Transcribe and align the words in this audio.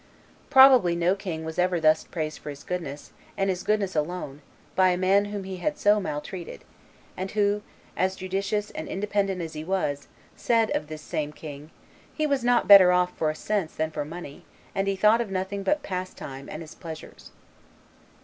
Probably 0.49 0.95
no 0.95 1.13
king 1.13 1.45
was 1.45 1.59
ever 1.59 1.79
thus 1.79 2.05
praised 2.05 2.39
for 2.39 2.49
his 2.49 2.63
goodness, 2.63 3.11
and 3.37 3.51
his 3.51 3.61
goodness 3.61 3.95
alone, 3.95 4.41
by 4.75 4.89
a 4.89 4.97
man 4.97 5.25
whom 5.25 5.43
he 5.43 5.57
had 5.57 5.77
so 5.77 5.99
maltreated, 5.99 6.63
and 7.15 7.29
who, 7.29 7.61
as 7.95 8.15
judicious 8.15 8.71
and 8.71 8.87
independent 8.87 9.41
as 9.43 9.53
he 9.53 9.63
was 9.63 9.99
just, 10.33 10.43
said 10.47 10.71
of 10.71 10.87
this 10.87 11.03
same 11.03 11.31
king, 11.31 11.69
"He 12.11 12.25
was 12.25 12.43
not 12.43 12.67
better 12.67 12.91
off 12.91 13.15
for 13.15 13.31
sense 13.35 13.75
than 13.75 13.91
for 13.91 14.03
money, 14.03 14.43
and 14.73 14.87
he 14.87 14.95
thought 14.95 15.21
of 15.21 15.29
nothing 15.29 15.61
but 15.61 15.83
pastime 15.83 16.49
and 16.49 16.63
his 16.63 16.73
pleasures." 16.73 17.29